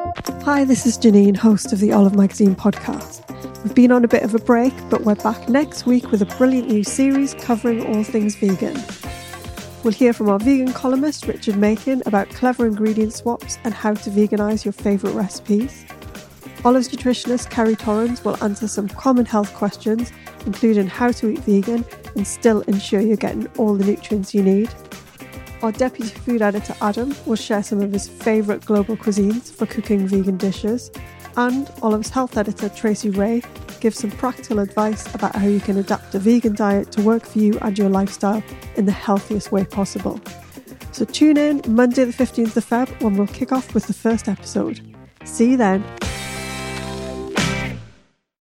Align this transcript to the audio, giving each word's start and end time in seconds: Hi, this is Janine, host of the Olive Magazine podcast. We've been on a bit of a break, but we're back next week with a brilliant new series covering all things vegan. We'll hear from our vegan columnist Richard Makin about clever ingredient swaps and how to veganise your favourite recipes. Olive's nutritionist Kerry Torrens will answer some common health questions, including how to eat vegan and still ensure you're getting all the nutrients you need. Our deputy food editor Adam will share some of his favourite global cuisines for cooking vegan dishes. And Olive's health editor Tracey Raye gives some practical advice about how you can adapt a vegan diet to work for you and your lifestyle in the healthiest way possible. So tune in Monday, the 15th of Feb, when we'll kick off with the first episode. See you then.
Hi, 0.00 0.64
this 0.64 0.86
is 0.86 0.96
Janine, 0.96 1.36
host 1.36 1.74
of 1.74 1.78
the 1.78 1.92
Olive 1.92 2.14
Magazine 2.14 2.56
podcast. 2.56 3.22
We've 3.62 3.74
been 3.74 3.92
on 3.92 4.02
a 4.02 4.08
bit 4.08 4.22
of 4.22 4.34
a 4.34 4.38
break, 4.38 4.72
but 4.88 5.02
we're 5.02 5.14
back 5.16 5.46
next 5.50 5.84
week 5.84 6.10
with 6.10 6.22
a 6.22 6.36
brilliant 6.38 6.68
new 6.68 6.82
series 6.82 7.34
covering 7.34 7.84
all 7.84 8.02
things 8.02 8.34
vegan. 8.34 8.82
We'll 9.84 9.92
hear 9.92 10.14
from 10.14 10.30
our 10.30 10.38
vegan 10.38 10.72
columnist 10.72 11.26
Richard 11.26 11.56
Makin 11.56 12.02
about 12.06 12.30
clever 12.30 12.66
ingredient 12.66 13.12
swaps 13.12 13.58
and 13.62 13.74
how 13.74 13.92
to 13.92 14.10
veganise 14.10 14.64
your 14.64 14.72
favourite 14.72 15.14
recipes. 15.14 15.84
Olive's 16.64 16.88
nutritionist 16.88 17.50
Kerry 17.50 17.76
Torrens 17.76 18.24
will 18.24 18.42
answer 18.42 18.68
some 18.68 18.88
common 18.88 19.26
health 19.26 19.52
questions, 19.52 20.12
including 20.46 20.86
how 20.86 21.12
to 21.12 21.28
eat 21.28 21.40
vegan 21.40 21.84
and 22.16 22.26
still 22.26 22.62
ensure 22.62 23.02
you're 23.02 23.18
getting 23.18 23.48
all 23.58 23.74
the 23.74 23.84
nutrients 23.84 24.34
you 24.34 24.42
need. 24.42 24.70
Our 25.62 25.72
deputy 25.72 26.08
food 26.08 26.40
editor 26.40 26.74
Adam 26.80 27.14
will 27.26 27.36
share 27.36 27.62
some 27.62 27.82
of 27.82 27.92
his 27.92 28.08
favourite 28.08 28.64
global 28.64 28.96
cuisines 28.96 29.52
for 29.52 29.66
cooking 29.66 30.06
vegan 30.06 30.38
dishes. 30.38 30.90
And 31.36 31.70
Olive's 31.82 32.08
health 32.08 32.36
editor 32.36 32.70
Tracey 32.70 33.10
Raye 33.10 33.42
gives 33.80 33.98
some 33.98 34.10
practical 34.10 34.58
advice 34.58 35.14
about 35.14 35.36
how 35.36 35.46
you 35.46 35.60
can 35.60 35.76
adapt 35.76 36.14
a 36.14 36.18
vegan 36.18 36.54
diet 36.54 36.90
to 36.92 37.02
work 37.02 37.24
for 37.24 37.38
you 37.38 37.58
and 37.60 37.78
your 37.78 37.90
lifestyle 37.90 38.42
in 38.76 38.86
the 38.86 38.92
healthiest 38.92 39.52
way 39.52 39.64
possible. 39.64 40.20
So 40.92 41.04
tune 41.04 41.36
in 41.36 41.62
Monday, 41.68 42.04
the 42.04 42.12
15th 42.12 42.56
of 42.56 42.64
Feb, 42.64 43.02
when 43.02 43.16
we'll 43.16 43.26
kick 43.28 43.52
off 43.52 43.74
with 43.74 43.86
the 43.86 43.94
first 43.94 44.28
episode. 44.28 44.80
See 45.24 45.52
you 45.52 45.56
then. 45.56 45.84